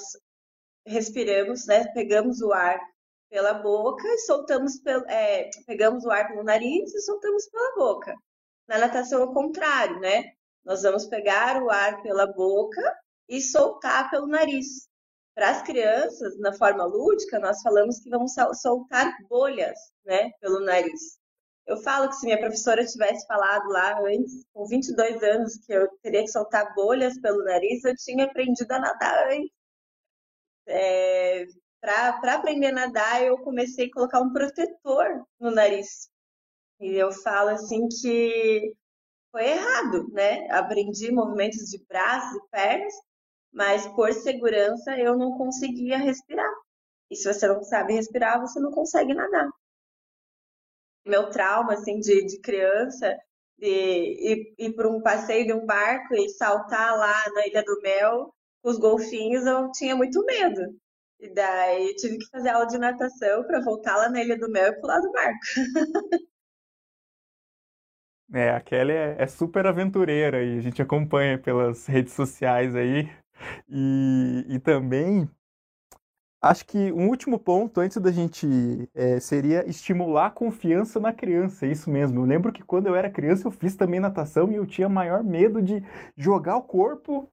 respiramos, 0.88 1.65
né? 1.65 1.86
Pegamos 1.94 2.41
o 2.41 2.51
ar 2.51 2.79
pela 3.29 3.53
boca 3.53 4.08
e 4.08 4.20
soltamos, 4.20 4.79
pelo, 4.79 5.06
é, 5.10 5.50
pegamos 5.65 6.06
o 6.06 6.12
ar 6.12 6.27
pelo 6.27 6.44
nariz 6.44 6.94
e 6.94 7.01
soltamos 7.01 7.48
pela 7.50 7.75
boca. 7.75 8.15
Na 8.67 8.77
natação, 8.77 9.22
ao 9.22 9.34
contrário, 9.34 10.00
né? 10.00 10.24
Nós 10.65 10.82
vamos 10.82 11.06
pegar 11.06 11.62
o 11.62 11.70
ar 11.70 12.01
pela 12.01 12.27
boca 12.27 12.82
e 13.29 13.41
soltar 13.41 14.10
pelo 14.10 14.27
nariz. 14.27 14.88
Para 15.36 15.51
as 15.51 15.62
crianças, 15.62 16.38
na 16.39 16.51
forma 16.53 16.84
lúdica, 16.86 17.39
nós 17.39 17.62
falamos 17.62 18.00
que 18.00 18.10
vamos 18.10 18.34
soltar 18.56 19.15
bolhas, 19.29 19.77
né, 20.03 20.32
pelo 20.41 20.62
nariz. 20.62 21.20
Eu 21.67 21.77
falo 21.77 22.10
que 22.10 22.15
se 22.15 22.25
minha 22.25 22.39
professora 22.39 22.86
tivesse 22.86 23.27
falado 23.27 23.67
lá 23.67 24.00
antes, 24.00 24.46
com 24.53 24.65
22 24.65 25.22
anos, 25.22 25.58
que 25.58 25.74
eu 25.74 25.88
teria 26.01 26.24
que 26.24 26.29
soltar 26.29 26.74
bolhas 26.74 27.20
pelo 27.22 27.44
nariz, 27.44 27.84
eu 27.84 27.96
tinha 27.96 28.25
aprendido 28.25 28.72
a 28.72 28.79
nadar 28.79 29.27
antes 29.32 29.56
é, 30.67 31.45
para 31.81 32.36
aprender 32.36 32.67
a 32.67 32.71
nadar, 32.71 33.24
eu 33.24 33.38
comecei 33.39 33.88
a 33.88 33.91
colocar 33.91 34.21
um 34.21 34.31
protetor 34.31 35.25
no 35.39 35.51
nariz. 35.51 36.09
E 36.79 36.93
eu 36.95 37.12
falo 37.12 37.50
assim 37.50 37.88
que 37.88 38.74
foi 39.31 39.47
errado, 39.50 40.07
né? 40.12 40.50
Aprendi 40.51 41.12
movimentos 41.12 41.69
de 41.69 41.83
braços 41.86 42.36
e 42.38 42.50
pernas, 42.50 42.93
mas 43.51 43.88
por 43.88 44.12
segurança 44.13 44.97
eu 44.97 45.17
não 45.17 45.38
conseguia 45.38 45.97
respirar. 45.97 46.51
E 47.09 47.15
se 47.15 47.31
você 47.31 47.47
não 47.47 47.63
sabe 47.63 47.93
respirar, 47.93 48.41
você 48.41 48.59
não 48.59 48.71
consegue 48.71 49.13
nadar. 49.13 49.50
Meu 51.05 51.29
trauma, 51.29 51.74
assim, 51.74 52.00
de, 52.00 52.25
de 52.25 52.39
criança, 52.41 53.17
de 53.57 53.67
ir, 53.67 54.55
ir 54.57 54.74
para 54.75 54.89
um 54.89 55.01
passeio 55.01 55.45
de 55.47 55.53
um 55.53 55.65
barco 55.65 56.13
e 56.15 56.29
saltar 56.29 56.97
lá 56.97 57.29
na 57.33 57.47
Ilha 57.47 57.63
do 57.63 57.81
Mel 57.81 58.33
os 58.63 58.77
golfinhos, 58.77 59.45
eu 59.45 59.71
tinha 59.71 59.95
muito 59.95 60.23
medo. 60.25 60.61
E 61.19 61.33
daí 61.33 61.95
tive 61.95 62.17
que 62.17 62.29
fazer 62.29 62.49
aula 62.49 62.67
de 62.67 62.77
natação 62.77 63.43
para 63.45 63.63
voltar 63.63 63.95
lá 63.97 64.09
na 64.09 64.21
Ilha 64.21 64.37
do 64.37 64.49
Mel 64.51 64.71
e 64.71 64.79
pular 64.79 64.99
do 64.99 65.11
barco. 65.11 65.39
É, 68.33 68.49
a 68.49 68.59
Kelly 68.59 68.91
é, 68.91 69.15
é, 69.19 69.27
super 69.27 69.65
aventureira 69.65 70.43
e 70.43 70.57
a 70.57 70.61
gente 70.61 70.81
acompanha 70.81 71.37
pelas 71.37 71.85
redes 71.87 72.13
sociais 72.13 72.75
aí. 72.75 73.09
E, 73.69 74.45
e 74.49 74.59
também 74.59 75.29
Acho 76.39 76.65
que 76.67 76.91
um 76.91 77.10
último 77.10 77.39
ponto 77.39 77.79
antes 77.79 77.98
da 77.98 78.12
gente 78.12 78.48
é, 78.94 79.20
seria 79.20 79.67
estimular 79.67 80.27
a 80.27 80.32
confiança 80.32 81.00
na 81.00 81.12
criança, 81.12 81.65
é 81.65 81.72
isso 81.72 81.89
mesmo. 81.89 82.20
Eu 82.22 82.25
lembro 82.25 82.53
que 82.53 82.63
quando 82.63 82.88
eu 82.88 82.96
era 82.96 83.10
criança 83.10 83.48
eu 83.48 83.51
fiz 83.51 83.75
também 83.75 84.00
natação 84.00 84.51
e 84.51 84.56
eu 84.56 84.65
tinha 84.65 84.88
maior 84.88 85.24
medo 85.24 85.62
de 85.62 85.84
jogar 86.15 86.58
o 86.58 86.62
corpo 86.62 87.27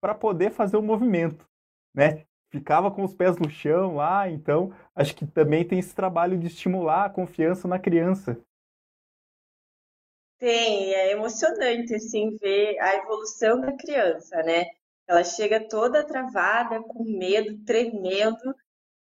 para 0.00 0.14
poder 0.14 0.52
fazer 0.52 0.78
o 0.78 0.82
movimento, 0.82 1.46
né? 1.94 2.24
Ficava 2.50 2.90
com 2.90 3.04
os 3.04 3.12
pés 3.12 3.36
no 3.36 3.50
chão 3.50 3.96
lá, 3.96 4.30
então 4.30 4.72
acho 4.94 5.14
que 5.14 5.26
também 5.26 5.66
tem 5.66 5.78
esse 5.78 5.94
trabalho 5.94 6.38
de 6.38 6.46
estimular 6.46 7.04
a 7.04 7.10
confiança 7.10 7.68
na 7.68 7.78
criança. 7.78 8.38
Tem, 10.38 10.94
é 10.94 11.12
emocionante, 11.12 11.94
assim, 11.94 12.36
ver 12.36 12.78
a 12.78 12.94
evolução 12.96 13.60
da 13.60 13.72
criança, 13.72 14.42
né? 14.42 14.64
Ela 15.08 15.24
chega 15.24 15.68
toda 15.68 16.06
travada, 16.06 16.82
com 16.82 17.04
medo, 17.04 17.64
tremendo, 17.64 18.54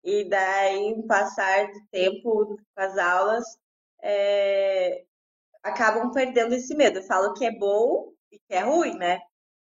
e 0.02 0.28
daí, 0.28 0.92
o 0.94 1.06
passar 1.06 1.66
do 1.72 1.80
tempo 1.90 2.58
com 2.74 2.82
as 2.82 2.96
aulas, 2.98 3.44
é, 4.02 5.04
acabam 5.62 6.12
perdendo 6.12 6.54
esse 6.54 6.74
medo. 6.76 6.98
Eu 6.98 7.04
falo 7.04 7.32
que 7.34 7.44
é 7.46 7.50
bom 7.58 8.12
e 8.30 8.38
que 8.38 8.54
é 8.54 8.60
ruim, 8.60 8.96
né? 8.98 9.18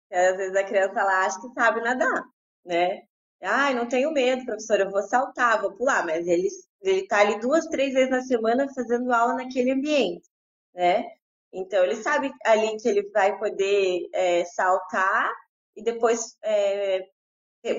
Porque 0.08 0.16
às 0.16 0.36
vezes 0.36 0.56
a 0.56 0.64
criança 0.64 1.00
ela 1.00 1.26
acha 1.26 1.40
que 1.40 1.52
sabe 1.54 1.80
nadar, 1.82 2.24
né? 2.64 3.02
Ai, 3.42 3.74
não 3.74 3.88
tenho 3.88 4.12
medo, 4.12 4.44
professora, 4.46 4.84
eu 4.84 4.90
vou 4.90 5.02
saltar, 5.02 5.60
vou 5.60 5.72
pular, 5.76 6.06
mas 6.06 6.26
ele, 6.26 6.48
ele 6.82 7.06
tá 7.08 7.20
ali 7.20 7.40
duas, 7.40 7.66
três 7.66 7.92
vezes 7.92 8.10
na 8.10 8.22
semana 8.22 8.72
fazendo 8.74 9.12
aula 9.12 9.34
naquele 9.34 9.72
ambiente, 9.72 10.28
né? 10.74 11.04
Então, 11.52 11.84
ele 11.84 11.96
sabe 11.96 12.32
ali 12.44 12.76
que 12.78 12.88
ele 12.88 13.10
vai 13.10 13.38
poder 13.38 14.08
é, 14.14 14.44
saltar 14.46 15.30
e 15.76 15.82
depois, 15.82 16.36
é, 16.42 17.06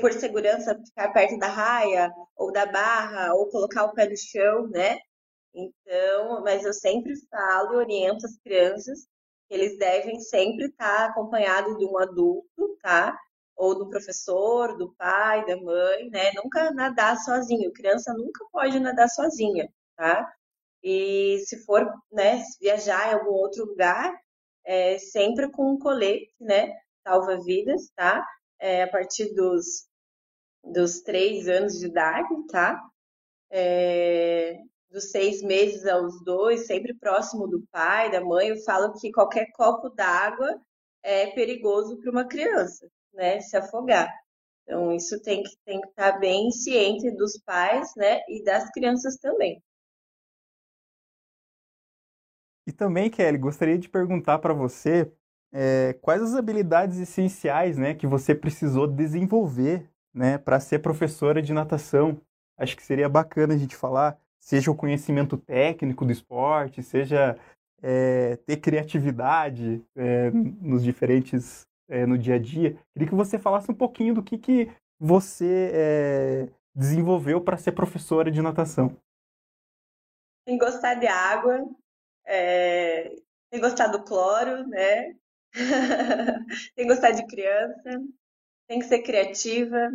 por 0.02 0.14
segurança, 0.14 0.80
ficar 0.86 1.12
perto 1.14 1.38
da 1.38 1.48
raia 1.48 2.12
ou 2.36 2.52
da 2.52 2.66
barra 2.66 3.34
ou 3.36 3.50
colocar 3.50 3.86
o 3.86 3.94
pé 3.94 4.10
no 4.10 4.18
chão, 4.18 4.68
né? 4.70 4.98
Então, 5.54 6.42
mas 6.44 6.66
eu 6.66 6.74
sempre 6.74 7.14
falo 7.30 7.74
e 7.76 7.78
oriento 7.78 8.26
as 8.26 8.38
crianças 8.40 9.08
que 9.50 9.56
eles 9.56 9.78
devem 9.78 10.20
sempre 10.20 10.66
estar 10.68 11.10
acompanhados 11.10 11.78
de 11.78 11.86
um 11.86 11.98
adulto, 12.00 12.78
tá? 12.82 13.18
Ou 13.56 13.76
do 13.78 13.90
professor, 13.90 14.78
do 14.78 14.94
pai, 14.96 15.46
da 15.46 15.58
mãe, 15.58 16.10
né? 16.10 16.32
Nunca 16.36 16.72
nadar 16.74 17.18
sozinho. 17.20 17.72
Criança 17.74 18.14
nunca 18.14 18.46
pode 18.52 18.80
nadar 18.80 19.10
sozinha, 19.10 19.70
tá? 19.98 20.32
E 20.84 21.40
se 21.48 21.64
for, 21.66 21.86
né, 22.12 22.44
viajar 22.62 23.10
em 23.12 23.14
algum 23.16 23.32
outro 23.34 23.66
lugar, 23.66 24.14
é, 24.66 24.98
sempre 25.00 25.50
com 25.52 25.72
um 25.74 25.80
colete, 25.80 26.34
né? 26.40 26.74
Salva-vidas, 27.08 27.90
tá? 27.96 28.26
É, 28.60 28.84
a 28.84 28.88
partir 28.90 29.34
dos, 29.34 29.88
dos 30.64 31.02
três 31.02 31.48
anos 31.48 31.80
de 31.80 31.88
idade, 31.88 32.30
tá? 32.48 32.82
É, 33.52 34.58
dos 34.90 35.12
seis 35.12 35.42
meses 35.42 35.86
aos 35.86 36.24
dois, 36.24 36.68
sempre 36.68 36.94
próximo 36.94 37.48
do 37.48 37.66
pai, 37.72 38.12
da 38.12 38.22
mãe. 38.22 38.50
Eu 38.50 38.58
falo 38.64 38.94
que 38.94 39.12
qualquer 39.12 39.52
copo 39.54 39.90
d'água 39.90 40.60
é 41.04 41.28
perigoso 41.32 41.98
para 41.98 42.12
uma 42.12 42.28
criança, 42.28 42.88
né? 43.14 43.42
Se 43.42 43.58
afogar. 43.58 44.12
Então, 44.64 44.94
isso 44.94 45.22
tem 45.22 45.44
que, 45.44 45.52
tem 45.66 45.82
que 45.82 45.88
estar 45.90 46.20
bem 46.20 46.50
ciente 46.52 47.12
dos 47.12 47.38
pais, 47.46 47.92
né? 47.98 48.22
E 48.30 48.44
das 48.44 48.70
crianças 48.72 49.18
também. 49.18 49.62
E 52.66 52.72
também, 52.72 53.10
Kelly, 53.10 53.38
gostaria 53.38 53.78
de 53.78 53.90
perguntar 53.90 54.40
para 54.40 54.54
você 54.54 55.12
é, 55.54 55.94
quais 56.02 56.22
as 56.22 56.34
habilidades 56.34 56.98
essenciais 56.98 57.78
né, 57.78 57.94
que 57.94 58.08
você 58.08 58.34
precisou 58.34 58.88
desenvolver 58.88 59.88
né, 60.14 60.38
para 60.38 60.60
ser 60.60 60.80
professora 60.80 61.42
de 61.42 61.54
natação. 61.54 62.20
Acho 62.58 62.76
que 62.76 62.84
seria 62.84 63.08
bacana 63.08 63.54
a 63.54 63.58
gente 63.58 63.76
falar, 63.76 64.20
seja 64.40 64.72
o 64.72 64.76
conhecimento 64.76 65.38
técnico 65.38 66.06
do 66.06 66.12
esporte, 66.12 66.82
seja 66.82 67.38
é, 67.82 68.36
ter 68.38 68.58
criatividade 68.58 69.84
é, 69.96 70.32
nos 70.32 70.84
diferentes, 70.84 71.68
é, 71.88 72.06
no 72.06 72.18
dia 72.18 72.36
a 72.36 72.40
dia. 72.40 72.78
Queria 72.94 73.10
que 73.10 73.16
você 73.16 73.38
falasse 73.38 73.70
um 73.70 73.76
pouquinho 73.76 74.16
do 74.16 74.24
que, 74.24 74.38
que 74.38 74.72
você 75.00 75.72
é, 75.74 76.50
desenvolveu 76.76 77.42
para 77.42 77.58
ser 77.58 77.74
professora 77.74 78.32
de 78.32 78.42
natação. 78.42 78.96
Em 80.48 80.58
gostar 80.58 80.96
de 80.96 81.08
água, 81.08 81.66
é, 82.26 83.16
que 83.52 83.60
gostar 83.60 83.88
do 83.88 84.04
cloro, 84.04 84.68
né? 84.68 85.16
tem 86.76 86.88
que 86.88 86.94
gostar 86.94 87.12
de 87.12 87.26
criança, 87.28 88.02
tem 88.68 88.80
que 88.80 88.86
ser 88.86 89.02
criativa, 89.02 89.92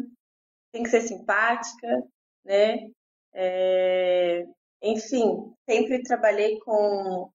tem 0.72 0.82
que 0.82 0.88
ser 0.88 1.02
simpática, 1.02 2.02
né? 2.44 2.90
É, 3.32 4.44
enfim, 4.82 5.52
sempre 5.68 6.02
trabalhei 6.02 6.58
com, 6.60 7.30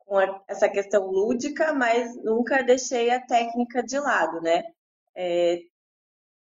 com 0.00 0.18
a, 0.18 0.42
essa 0.48 0.68
questão 0.68 1.06
lúdica, 1.06 1.72
mas 1.72 2.16
nunca 2.22 2.62
deixei 2.62 3.10
a 3.10 3.24
técnica 3.24 3.82
de 3.82 3.98
lado, 3.98 4.40
né? 4.40 4.62
É, 5.14 5.62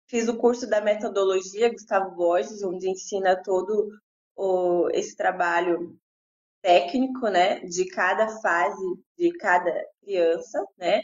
fiz 0.08 0.28
o 0.28 0.36
curso 0.38 0.68
da 0.68 0.80
metodologia 0.80 1.70
Gustavo 1.70 2.14
Borges, 2.16 2.62
onde 2.62 2.88
ensina 2.88 3.40
todo 3.42 3.90
o, 4.36 4.88
esse 4.92 5.16
trabalho 5.16 5.98
técnico, 6.68 7.30
né, 7.30 7.60
de 7.60 7.86
cada 7.86 8.28
fase 8.42 8.84
de 9.16 9.32
cada 9.38 9.72
criança, 10.02 10.62
né, 10.76 11.02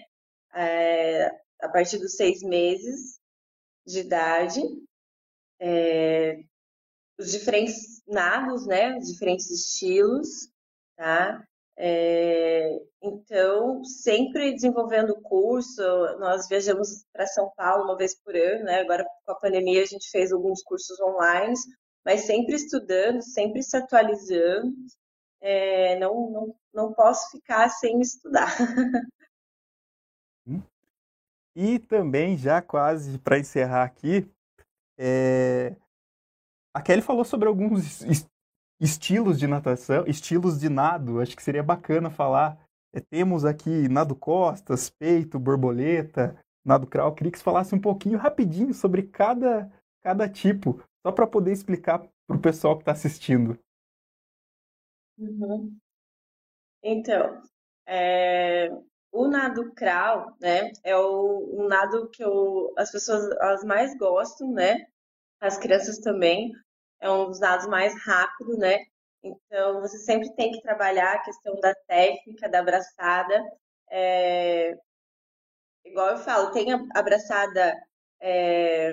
é, 0.55 1.27
a 1.63 1.69
partir 1.71 1.97
dos 1.97 2.17
seis 2.17 2.43
meses 2.43 3.19
de 3.87 4.01
idade, 4.01 4.61
é, 5.59 6.39
os 7.19 7.31
diferentes 7.33 8.03
nados, 8.07 8.67
né, 8.67 8.99
os 8.99 9.11
diferentes 9.11 9.51
estilos, 9.51 10.51
tá? 10.97 11.43
É, 11.79 12.79
então, 13.03 13.83
sempre 13.85 14.53
desenvolvendo 14.53 15.11
o 15.13 15.23
curso, 15.23 15.83
nós 16.19 16.47
viajamos 16.47 17.05
para 17.11 17.27
São 17.27 17.51
Paulo 17.57 17.85
uma 17.85 17.97
vez 17.97 18.15
por 18.23 18.37
ano, 18.37 18.65
né? 18.65 18.81
Agora, 18.81 19.05
com 19.25 19.33
a 19.33 19.41
pandemia, 19.41 19.83
a 19.83 19.87
gente 19.87 20.11
fez 20.11 20.31
alguns 20.31 20.63
cursos 20.63 21.01
online, 21.01 21.55
mas 22.05 22.27
sempre 22.27 22.55
estudando, 22.55 23.23
sempre 23.23 23.63
se 23.63 23.77
atualizando, 23.77 24.73
é, 25.45 25.99
não, 25.99 26.31
não, 26.31 26.57
não 26.73 26.93
posso 26.95 27.31
ficar 27.31 27.69
sem 27.69 28.01
estudar. 28.01 28.49
Hum. 30.47 30.63
E 31.55 31.79
também, 31.79 32.37
já 32.37 32.63
quase 32.63 33.19
para 33.19 33.39
encerrar 33.39 33.85
aqui, 33.85 34.27
é... 34.99 35.77
a 36.75 36.81
Kelly 36.83 37.03
falou 37.03 37.25
sobre 37.25 37.47
alguns 37.47 38.03
estilos 38.81 39.39
de 39.39 39.47
natação, 39.47 40.05
estilos 40.07 40.59
de 40.59 40.69
nado, 40.69 41.21
acho 41.21 41.37
que 41.37 41.43
seria 41.43 41.63
bacana 41.63 42.11
falar. 42.11 42.59
É, 42.93 43.01
temos 43.01 43.45
aqui 43.45 43.89
nado 43.89 44.15
costas, 44.15 44.89
peito, 44.89 45.39
borboleta, 45.39 46.39
nado 46.65 46.87
crawl. 46.87 47.15
Queria 47.15 47.33
que 47.33 47.39
você 47.39 47.45
falasse 47.45 47.75
um 47.75 47.81
pouquinho 47.81 48.19
rapidinho 48.19 48.73
sobre 48.73 49.03
cada, 49.03 49.71
cada 50.03 50.29
tipo, 50.29 50.83
só 51.07 51.13
para 51.13 51.27
poder 51.27 51.53
explicar 51.53 51.99
para 52.27 52.37
o 52.37 52.41
pessoal 52.41 52.77
que 52.77 52.83
está 52.83 52.93
assistindo. 52.93 53.59
Uhum. 55.19 55.81
Então, 56.83 57.43
é, 57.87 58.69
o 59.13 59.29
nado 59.29 59.73
crawl, 59.75 60.35
né, 60.41 60.71
é 60.85 60.97
o, 60.97 61.63
um 61.63 61.69
nado 61.69 62.11
que 62.11 62.23
eu, 62.23 62.73
as 62.79 62.91
pessoas 62.93 63.25
as 63.41 63.65
mais 63.65 63.97
gostam, 63.99 64.53
né, 64.53 64.87
as 65.41 65.59
crianças 65.59 65.99
também, 66.01 66.53
é 67.01 67.11
um 67.11 67.27
dos 67.29 67.41
nados 67.41 67.67
mais 67.69 67.95
rápidos, 68.05 68.59
né, 68.59 68.79
então 69.23 69.81
você 69.81 69.99
sempre 69.99 70.35
tem 70.37 70.53
que 70.53 70.63
trabalhar 70.63 71.15
a 71.15 71.23
questão 71.25 71.55
da 71.61 71.75
técnica, 71.89 72.49
da 72.49 72.61
abraçada, 72.61 73.43
é, 73.91 74.75
igual 75.85 76.11
eu 76.11 76.19
falo, 76.19 76.53
tem 76.53 76.73
a 76.73 76.81
abraçada 76.95 77.75
é, 78.21 78.93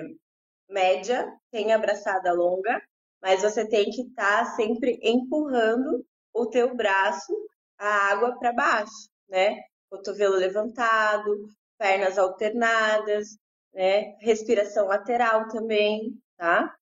média, 0.68 1.32
tem 1.50 1.72
a 1.72 1.76
abraçada 1.76 2.32
longa, 2.32 2.80
mas 3.22 3.42
você 3.42 3.68
tem 3.68 3.90
que 3.90 4.02
estar 4.02 4.44
tá 4.46 4.56
sempre 4.56 4.98
empurrando 5.02 6.04
o 6.32 6.46
teu 6.46 6.74
braço 6.74 7.32
a 7.78 8.12
água 8.12 8.38
para 8.38 8.52
baixo, 8.52 9.10
né? 9.28 9.56
Cotovelo 9.90 10.36
levantado, 10.36 11.48
pernas 11.78 12.16
alternadas, 12.18 13.36
né? 13.74 14.16
Respiração 14.20 14.86
lateral 14.86 15.48
também, 15.48 16.16
tá? 16.36 16.74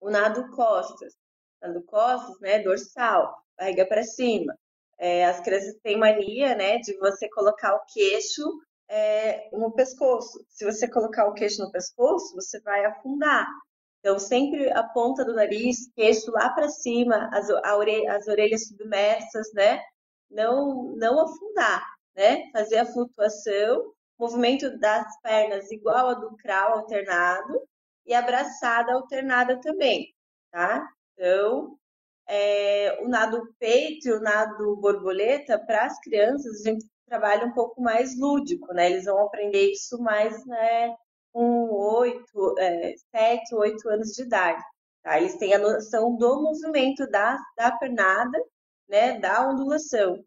O 0.00 0.10
nado 0.10 0.48
costas, 0.50 1.14
nado 1.60 1.82
costas, 1.84 2.38
né? 2.40 2.60
Dorsal, 2.60 3.34
barriga 3.58 3.86
para 3.86 4.04
cima. 4.04 4.54
É, 4.98 5.24
as 5.24 5.40
crianças 5.40 5.74
têm 5.82 5.98
mania, 5.98 6.54
né, 6.54 6.76
de 6.78 6.94
você 6.98 7.26
colocar 7.30 7.74
o 7.74 7.84
queixo 7.86 8.42
é, 8.86 9.48
no 9.50 9.72
pescoço. 9.72 10.44
Se 10.48 10.64
você 10.64 10.86
colocar 10.90 11.26
o 11.26 11.32
queixo 11.32 11.62
no 11.62 11.70
pescoço, 11.72 12.34
você 12.34 12.60
vai 12.60 12.84
afundar. 12.84 13.46
Então, 14.00 14.18
sempre 14.18 14.70
a 14.72 14.82
ponta 14.82 15.24
do 15.24 15.34
nariz, 15.34 15.90
queixo 15.94 16.30
lá 16.32 16.50
para 16.50 16.68
cima, 16.68 17.28
as, 17.32 17.48
orelha, 17.50 18.16
as 18.16 18.26
orelhas 18.28 18.66
submersas, 18.68 19.52
né? 19.54 19.80
Não, 20.30 20.94
não 20.96 21.20
afundar, 21.20 21.84
né? 22.16 22.50
Fazer 22.52 22.78
a 22.78 22.86
flutuação, 22.86 23.92
movimento 24.18 24.78
das 24.78 25.06
pernas 25.22 25.70
igual 25.70 26.08
ao 26.08 26.20
do 26.20 26.36
crawl 26.36 26.78
alternado 26.78 27.60
e 28.06 28.14
abraçada 28.14 28.94
alternada 28.94 29.60
também, 29.60 30.14
tá? 30.50 30.86
Então, 31.14 31.78
é, 32.26 32.98
o 33.02 33.08
nado 33.08 33.54
peito 33.58 34.08
e 34.08 34.12
o 34.12 34.20
nado 34.20 34.76
borboleta, 34.76 35.58
para 35.58 35.84
as 35.86 35.98
crianças, 36.00 36.60
a 36.64 36.70
gente 36.70 36.86
trabalha 37.06 37.46
um 37.46 37.52
pouco 37.52 37.82
mais 37.82 38.18
lúdico, 38.18 38.72
né? 38.72 38.90
Eles 38.90 39.04
vão 39.04 39.26
aprender 39.26 39.72
isso 39.72 39.98
mais 40.02 40.44
né, 40.46 40.94
com 41.32 41.70
oito, 41.70 42.54
é, 42.58 42.94
sete, 43.10 43.54
oito 43.54 43.88
anos 43.88 44.08
de 44.12 44.22
idade. 44.22 44.62
Tá? 45.02 45.18
Eles 45.18 45.36
têm 45.38 45.54
a 45.54 45.58
noção 45.58 46.16
do 46.16 46.42
movimento 46.42 47.06
da, 47.08 47.38
da 47.56 47.72
pernada, 47.72 48.38
né, 48.88 49.18
da 49.18 49.48
ondulação. 49.48 50.22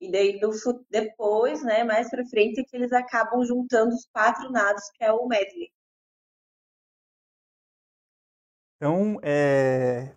E 0.00 0.10
daí 0.10 0.38
no, 0.40 0.50
depois, 0.90 1.62
né, 1.64 1.84
mais 1.84 2.08
para 2.10 2.24
frente, 2.26 2.60
é 2.60 2.64
que 2.64 2.76
eles 2.76 2.92
acabam 2.92 3.44
juntando 3.44 3.94
os 3.94 4.06
quatro 4.12 4.50
nados, 4.50 4.84
que 4.94 5.04
é 5.04 5.12
o 5.12 5.26
medley. 5.26 5.70
Então, 8.76 9.18
é, 9.22 10.14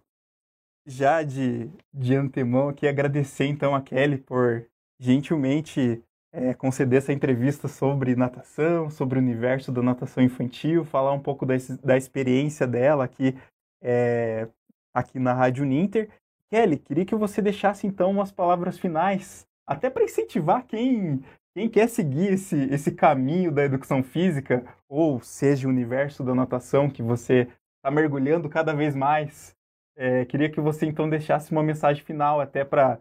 já 0.86 1.24
de, 1.24 1.72
de 1.92 2.16
antemão 2.16 2.70
aqui 2.70 2.88
agradecer 2.88 3.46
então 3.46 3.76
a 3.76 3.82
Kelly 3.82 4.20
por 4.20 4.70
gentilmente 5.00 6.04
é, 6.34 6.54
conceder 6.54 7.00
essa 7.00 7.12
entrevista 7.12 7.68
sobre 7.68 8.16
natação, 8.16 8.90
sobre 8.90 9.20
o 9.20 9.22
universo 9.22 9.72
da 9.72 9.82
natação 9.82 10.24
infantil, 10.24 10.86
falar 10.86 11.12
um 11.14 11.20
pouco 11.20 11.46
da, 11.46 11.56
da 11.84 11.98
experiência 11.98 12.66
dela 12.66 13.04
aqui, 13.04 13.36
é, 13.82 14.48
aqui 14.94 15.20
na 15.20 15.34
Rádio 15.34 15.66
Ninter. 15.66 16.10
Kelly, 16.50 16.78
queria 16.78 17.06
que 17.06 17.16
você 17.16 17.42
deixasse 17.42 17.86
então 17.86 18.12
umas 18.12 18.32
palavras 18.32 18.78
finais, 18.78 19.46
até 19.66 19.90
para 19.90 20.04
incentivar 20.04 20.66
quem, 20.66 21.22
quem 21.54 21.70
quer 21.70 21.88
seguir 21.88 22.34
esse, 22.34 22.56
esse 22.74 22.92
caminho 22.92 23.52
da 23.52 23.64
educação 23.64 24.04
física, 24.04 24.64
ou 24.88 25.22
seja, 25.22 25.68
o 25.68 25.72
universo 25.72 26.24
da 26.24 26.36
natação 26.36 26.90
que 26.90 27.02
você 27.02 27.48
está 27.78 27.92
mergulhando 27.92 28.50
cada 28.50 28.74
vez 28.74 28.96
mais. 28.96 29.56
É, 29.96 30.24
queria 30.26 30.50
que 30.50 30.62
você 30.62 30.86
então 30.86 31.10
deixasse 31.10 31.52
uma 31.52 31.64
mensagem 31.64 32.04
final 32.04 32.40
até 32.40 32.64
para 32.64 33.00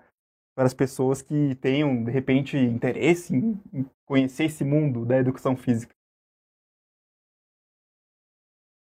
para 0.55 0.67
as 0.67 0.75
pessoas 0.75 1.23
que 1.23 1.55
tenham, 1.57 2.05
de 2.05 2.11
repente, 2.11 2.57
interesse 2.57 3.35
em, 3.35 3.61
conhecer 4.05 4.45
esse 4.45 4.65
mundo 4.65 5.07
da 5.07 5.19
educação 5.19 5.57
física. 5.57 5.95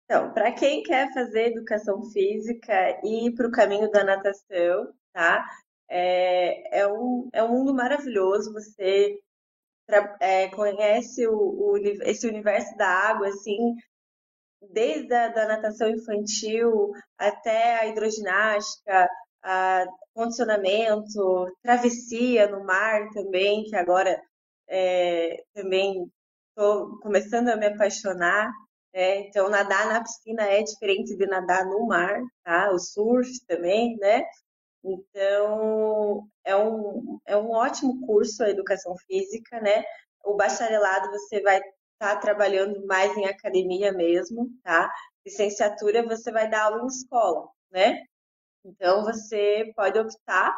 Então, 0.05 0.33
para 0.33 0.51
quem 0.51 0.83
quer 0.83 1.11
fazer 1.13 1.47
educação 1.47 2.01
física 2.11 2.99
e 3.03 3.27
ir 3.27 3.35
para 3.35 3.47
o 3.47 3.51
caminho 3.51 3.89
da 3.89 4.03
natação, 4.03 4.93
tá? 5.13 5.45
É, 5.89 6.79
é, 6.79 6.87
um, 6.87 7.29
é 7.31 7.43
um 7.43 7.49
mundo 7.49 7.73
maravilhoso. 7.73 8.51
Você 8.53 9.19
é, 10.19 10.49
conhece 10.49 11.27
o, 11.27 11.35
o, 11.35 11.77
esse 11.77 12.27
universo 12.27 12.75
da 12.77 12.87
água, 12.87 13.27
assim, 13.27 13.75
desde 14.71 15.13
a 15.13 15.29
da 15.29 15.47
natação 15.47 15.89
infantil 15.89 16.91
até 17.17 17.79
a 17.79 17.87
hidroginástica, 17.87 19.09
condicionamento, 20.13 21.47
travessia 21.61 22.47
no 22.47 22.63
mar 22.63 23.09
também, 23.13 23.63
que 23.65 23.75
agora 23.75 24.21
é, 24.67 25.43
também 25.53 26.09
estou 26.49 26.99
começando 26.99 27.49
a 27.49 27.55
me 27.55 27.67
apaixonar. 27.67 28.51
É, 28.93 29.21
então, 29.21 29.49
nadar 29.49 29.87
na 29.87 30.01
piscina 30.03 30.43
é 30.43 30.61
diferente 30.61 31.15
de 31.17 31.25
nadar 31.25 31.65
no 31.65 31.87
mar, 31.87 32.21
tá? 32.43 32.71
O 32.71 32.79
surf 32.79 33.29
também, 33.47 33.97
né? 33.97 34.23
Então, 34.83 36.27
é 36.43 36.55
um, 36.55 37.19
é 37.25 37.37
um 37.37 37.51
ótimo 37.51 38.05
curso 38.05 38.43
a 38.43 38.49
educação 38.49 38.95
física, 39.07 39.59
né? 39.61 39.83
O 40.23 40.35
bacharelado 40.35 41.09
você 41.11 41.41
vai 41.41 41.57
estar 41.57 42.15
tá 42.15 42.17
trabalhando 42.17 42.85
mais 42.85 43.15
em 43.17 43.25
academia 43.25 43.91
mesmo, 43.93 44.49
tá? 44.63 44.91
Licenciatura 45.25 46.05
você 46.05 46.31
vai 46.31 46.49
dar 46.49 46.63
aula 46.65 46.83
em 46.83 46.87
escola, 46.87 47.47
né? 47.71 48.03
Então 48.65 49.03
você 49.03 49.71
pode 49.75 49.99
optar 49.99 50.55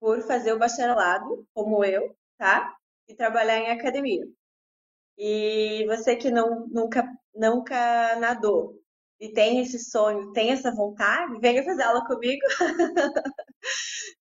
por 0.00 0.22
fazer 0.22 0.52
o 0.52 0.58
bacharelado, 0.58 1.46
como 1.54 1.84
eu, 1.84 2.16
tá? 2.38 2.76
E 3.08 3.14
trabalhar 3.14 3.58
em 3.58 3.70
academia. 3.70 4.26
E 5.18 5.84
você 5.86 6.16
que 6.16 6.30
não, 6.30 6.66
nunca, 6.68 7.04
nunca 7.34 8.16
nadou 8.16 8.80
e 9.20 9.32
tem 9.32 9.60
esse 9.60 9.78
sonho, 9.78 10.32
tem 10.32 10.50
essa 10.50 10.74
vontade, 10.74 11.38
venha 11.40 11.64
fazer 11.64 11.82
aula 11.82 12.04
comigo. 12.06 12.42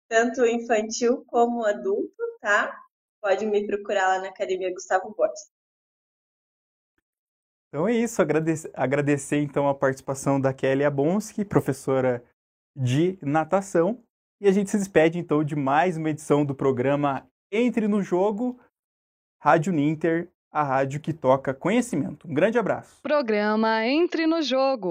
Tanto 0.08 0.44
infantil 0.44 1.24
como 1.26 1.64
adulto, 1.64 2.22
tá? 2.40 2.76
Pode 3.22 3.46
me 3.46 3.66
procurar 3.66 4.08
lá 4.08 4.18
na 4.18 4.28
Academia 4.28 4.72
Gustavo 4.72 5.14
Borges. 5.16 5.50
Então 7.68 7.86
é 7.86 7.92
isso, 7.92 8.20
agradecer, 8.20 8.70
agradecer 8.74 9.36
então 9.38 9.68
a 9.68 9.74
participação 9.74 10.40
da 10.40 10.52
Kelly 10.52 10.84
Abonski, 10.84 11.44
professora 11.44 12.24
de 12.76 13.18
natação. 13.22 14.02
E 14.40 14.48
a 14.48 14.52
gente 14.52 14.70
se 14.70 14.78
despede 14.78 15.18
então 15.18 15.44
de 15.44 15.54
mais 15.54 15.96
uma 15.96 16.10
edição 16.10 16.44
do 16.44 16.54
programa 16.54 17.26
Entre 17.52 17.86
no 17.86 18.02
Jogo, 18.02 18.58
Rádio 19.40 19.72
Ninter, 19.72 20.28
a 20.50 20.62
rádio 20.62 21.00
que 21.00 21.12
toca 21.12 21.54
conhecimento. 21.54 22.28
Um 22.28 22.34
grande 22.34 22.58
abraço. 22.58 23.00
Programa 23.02 23.86
Entre 23.86 24.26
no 24.26 24.42
Jogo. 24.42 24.90